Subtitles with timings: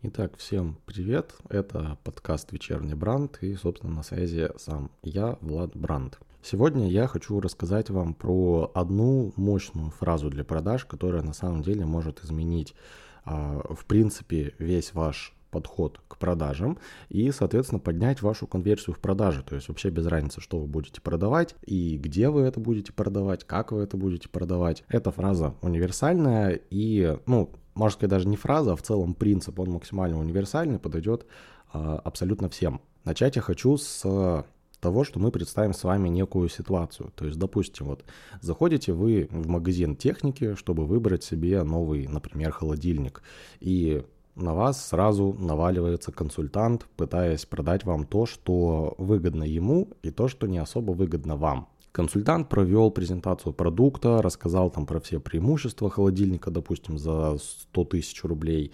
[0.00, 1.34] Итак, всем привет.
[1.48, 6.20] Это подкаст «Вечерний бранд» и, собственно, на связи сам я, Влад Бранд.
[6.40, 11.84] Сегодня я хочу рассказать вам про одну мощную фразу для продаж, которая на самом деле
[11.84, 12.76] может изменить,
[13.24, 16.78] а, в принципе, весь ваш подход к продажам
[17.08, 19.42] и, соответственно, поднять вашу конверсию в продаже.
[19.42, 23.42] То есть вообще без разницы, что вы будете продавать и где вы это будете продавать,
[23.42, 24.84] как вы это будете продавать.
[24.88, 29.70] Эта фраза универсальная и, ну, можно сказать, даже не фраза, а в целом принцип, он
[29.70, 31.26] максимально универсальный, подойдет
[31.72, 32.80] а, абсолютно всем.
[33.04, 34.44] Начать я хочу с
[34.80, 37.12] того, что мы представим с вами некую ситуацию.
[37.14, 38.04] То есть, допустим, вот
[38.40, 43.22] заходите вы в магазин техники, чтобы выбрать себе новый, например, холодильник,
[43.60, 44.04] и
[44.34, 50.46] на вас сразу наваливается консультант, пытаясь продать вам то, что выгодно ему, и то, что
[50.46, 51.68] не особо выгодно вам.
[51.98, 58.70] Консультант провел презентацию продукта, рассказал там про все преимущества холодильника, допустим, за 100 тысяч рублей.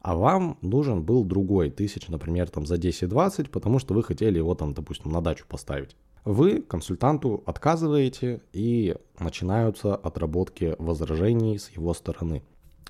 [0.00, 4.56] А вам нужен был другой, тысяч, например, там за 10-20, потому что вы хотели его
[4.56, 5.94] там, допустим, на дачу поставить.
[6.24, 12.42] Вы консультанту отказываете и начинаются отработки возражений с его стороны.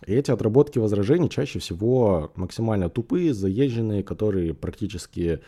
[0.07, 5.41] И эти отработки возражений чаще всего максимально тупые, заезженные, которые практически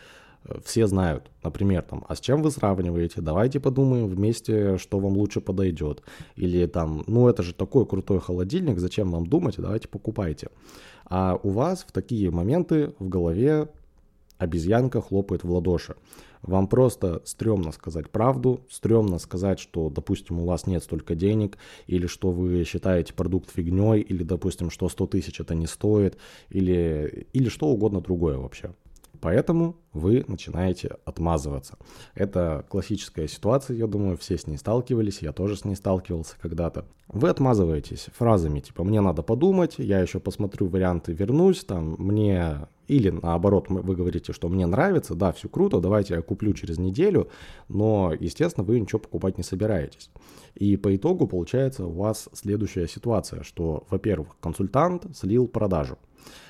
[0.63, 5.41] все знают, например, там, а с чем вы сравниваете, давайте подумаем вместе, что вам лучше
[5.41, 6.01] подойдет.
[6.35, 10.49] Или там, ну это же такой крутой холодильник, зачем вам думать, давайте покупайте.
[11.05, 13.69] А у вас в такие моменты в голове
[14.37, 15.95] обезьянка хлопает в ладоши.
[16.41, 22.07] Вам просто стрёмно сказать правду, стрёмно сказать, что, допустим, у вас нет столько денег, или
[22.07, 26.17] что вы считаете продукт фигней, или, допустим, что 100 тысяч это не стоит,
[26.49, 28.73] или, или что угодно другое вообще.
[29.21, 31.77] Поэтому вы начинаете отмазываться.
[32.15, 36.85] Это классическая ситуация, я думаю, все с ней сталкивались, я тоже с ней сталкивался когда-то.
[37.07, 43.11] Вы отмазываетесь фразами типа «мне надо подумать», «я еще посмотрю варианты, вернусь», там «мне...» Или
[43.11, 47.29] наоборот, вы говорите, что «мне нравится, да, все круто, давайте я куплю через неделю»,
[47.67, 50.09] но, естественно, вы ничего покупать не собираетесь.
[50.55, 55.99] И по итогу получается у вас следующая ситуация, что, во-первых, консультант слил продажу,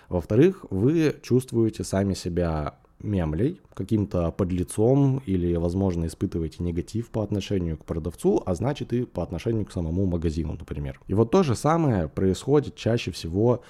[0.08, 7.86] во-вторых, вы чувствуете сами себя мемлей, каким-то подлецом или, возможно, испытываете негатив по отношению к
[7.86, 11.00] продавцу, а значит и по отношению к самому магазину, например.
[11.08, 13.62] И вот то же самое происходит чаще всего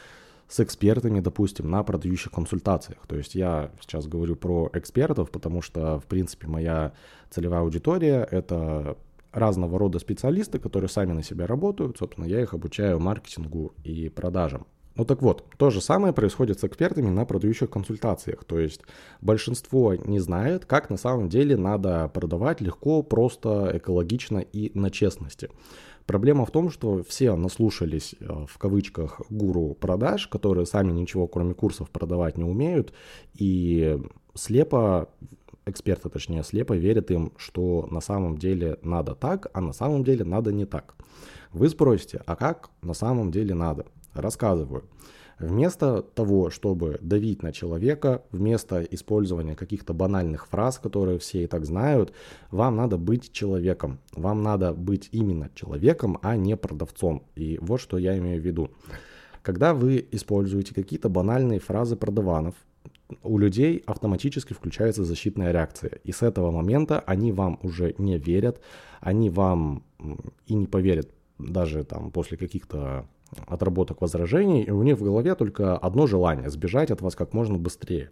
[0.49, 3.05] с экспертами, допустим, на продающих консультациях.
[3.07, 6.93] То есть я сейчас говорю про экспертов, потому что, в принципе, моя
[7.29, 8.97] целевая аудитория— это
[9.31, 11.97] разного рода специалисты, которые сами на себя работают.
[11.99, 14.65] Собственно, я их обучаю маркетингу и продажам.
[14.95, 18.43] Ну так вот, то же самое происходит с экспертами на продающих консультациях.
[18.43, 18.81] То есть
[19.21, 25.51] большинство не знает, как на самом деле надо продавать легко, просто, экологично и на честности.
[26.09, 31.53] Проблема в том, что все наслушались э, в кавычках гуру продаж, которые сами ничего кроме
[31.53, 32.93] курсов продавать не умеют,
[33.35, 33.95] и
[34.33, 35.09] слепо
[35.67, 40.25] эксперты, точнее, слепо верят им, что на самом деле надо так, а на самом деле
[40.25, 40.95] надо не так.
[41.53, 43.85] Вы спросите, а как на самом деле надо?
[44.15, 44.85] Рассказываю.
[45.39, 51.65] Вместо того, чтобы давить на человека, вместо использования каких-то банальных фраз, которые все и так
[51.65, 52.13] знают,
[52.51, 53.99] вам надо быть человеком.
[54.13, 57.23] Вам надо быть именно человеком, а не продавцом.
[57.35, 58.69] И вот что я имею в виду.
[59.41, 62.55] Когда вы используете какие-то банальные фразы продаванов,
[63.23, 65.99] у людей автоматически включается защитная реакция.
[66.03, 68.61] И с этого момента они вам уже не верят,
[68.99, 69.83] они вам
[70.45, 73.07] и не поверят даже там после каких-то
[73.47, 77.57] отработок возражений, и у них в голове только одно желание– сбежать от вас как можно
[77.57, 78.11] быстрее.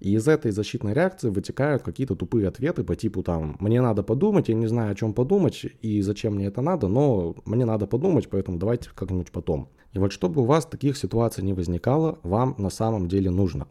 [0.00, 4.48] И из этой защитной реакции вытекают какие-то тупые ответы по типу там «мне надо подумать,
[4.48, 8.28] я не знаю, о чем подумать и зачем мне это надо, но мне надо подумать,
[8.28, 9.68] поэтому давайте как-нибудь потом».
[9.92, 13.68] И вот чтобы у вас таких ситуаций не возникало, вам на самом деле нужно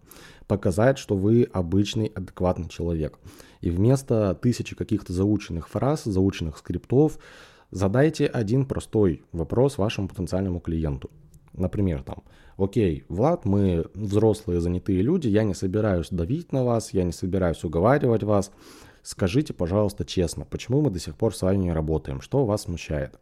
[0.48, 3.20] показать, что вы обычный, адекватный человек.
[3.60, 7.20] И вместо тысячи каких-то заученных фраз, заученных скриптов,
[7.74, 11.10] Задайте один простой вопрос вашему потенциальному клиенту.
[11.54, 12.22] Например, там,
[12.56, 17.64] окей, Влад, мы взрослые занятые люди, я не собираюсь давить на вас, я не собираюсь
[17.64, 18.52] уговаривать вас.
[19.02, 23.20] Скажите, пожалуйста, честно, почему мы до сих пор с вами не работаем, что вас смущает?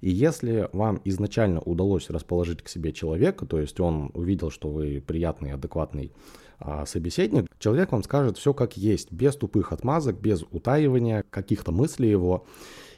[0.00, 5.00] И если вам изначально удалось расположить к себе человека, то есть он увидел, что вы
[5.00, 6.10] приятный, адекватный
[6.58, 12.10] а, собеседник, человек вам скажет все как есть, без тупых отмазок, без утаивания каких-то мыслей
[12.10, 12.46] его.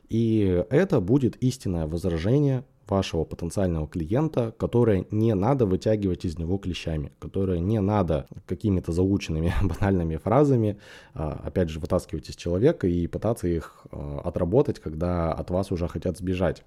[0.08, 7.12] И это будет истинное возражение вашего потенциального клиента, которое не надо вытягивать из него клещами,
[7.18, 10.78] которое не надо какими-то заученными банальными фразами,
[11.14, 15.88] а, опять же, вытаскивать из человека и пытаться их а, отработать, когда от вас уже
[15.88, 16.62] хотят сбежать.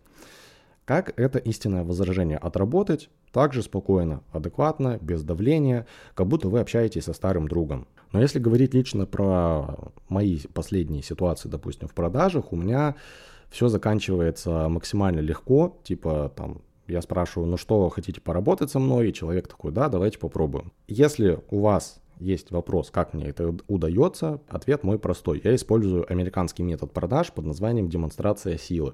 [0.85, 3.09] Как это истинное возражение отработать?
[3.37, 5.85] также спокойно, адекватно, без давления,
[6.15, 7.87] как будто вы общаетесь со старым другом.
[8.11, 12.95] Но если говорить лично про мои последние ситуации, допустим, в продажах, у меня
[13.49, 19.09] все заканчивается максимально легко, типа там я спрашиваю, ну что, хотите поработать со мной?
[19.09, 20.71] И человек такой, да, давайте попробуем.
[20.87, 25.41] Если у вас есть вопрос, как мне это удается, ответ мой простой.
[25.43, 28.93] Я использую американский метод продаж под названием демонстрация силы.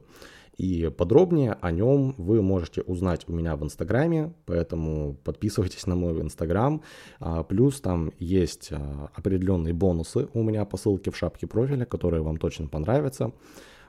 [0.58, 6.22] И подробнее о нем вы можете узнать у меня в Инстаграме, поэтому подписывайтесь на мой
[6.22, 6.84] Инстаграм.
[7.20, 12.22] А, плюс там есть а, определенные бонусы у меня по ссылке в шапке профиля, которые
[12.22, 13.32] вам точно понравятся.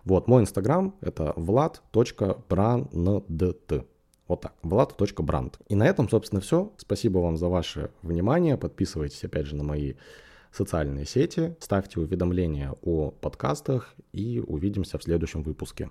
[0.04, 2.94] Вот, мой Инстаграм это vlad.brandт.
[4.26, 5.54] Вот так, vlad.brand.
[5.68, 6.72] И на этом, собственно, все.
[6.78, 8.56] Спасибо вам за ваше внимание.
[8.56, 9.94] Подписывайтесь, опять же, на мои
[10.50, 15.90] социальные сети, ставьте уведомления о подкастах и увидимся в следующем выпуске.